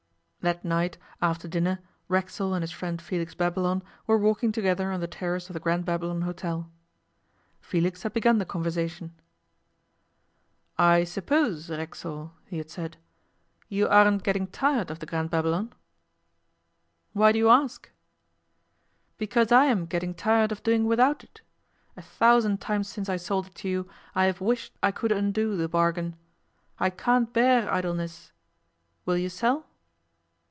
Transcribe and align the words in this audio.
That 0.43 0.65
night, 0.65 0.97
after 1.21 1.47
dinner, 1.47 1.81
Racksole 2.07 2.55
and 2.55 2.63
his 2.63 2.71
friend 2.71 2.99
Felix 2.99 3.35
Babylon 3.35 3.83
were 4.07 4.17
walking 4.17 4.51
together 4.51 4.91
on 4.91 4.99
the 4.99 5.05
terrace 5.07 5.51
of 5.51 5.53
the 5.53 5.59
Grand 5.59 5.85
Babylon 5.85 6.21
Hôtel. 6.23 6.65
Felix 7.59 8.01
had 8.01 8.13
begun 8.13 8.39
the 8.39 8.45
conversation. 8.45 9.13
'I 10.79 11.03
suppose, 11.03 11.69
Racksole,' 11.69 12.33
he 12.47 12.57
had 12.57 12.71
said, 12.71 12.97
'you 13.69 13.87
aren't 13.87 14.23
getting 14.23 14.47
tired 14.47 14.89
of 14.89 14.97
the 14.97 15.05
Grand 15.05 15.29
Babylon?' 15.29 15.73
'Why 17.13 17.31
do 17.31 17.37
you 17.37 17.49
ask?' 17.51 17.91
'Because 19.19 19.51
I 19.51 19.65
am 19.65 19.85
getting 19.85 20.15
tired 20.15 20.51
of 20.51 20.63
doing 20.63 20.85
without 20.85 21.23
it. 21.23 21.41
A 21.95 22.01
thousand 22.01 22.59
times 22.61 22.89
since 22.89 23.09
I 23.09 23.17
sold 23.17 23.45
it 23.45 23.55
to 23.61 23.69
you 23.69 23.87
I 24.15 24.25
have 24.25 24.41
wished 24.41 24.75
I 24.81 24.91
could 24.91 25.11
undo 25.11 25.55
the 25.55 25.69
bargain. 25.69 26.15
I 26.79 26.89
can't 26.89 27.31
bear 27.31 27.71
idleness. 27.71 28.31
Will 29.05 29.19
you 29.19 29.29
sell? 29.29 29.67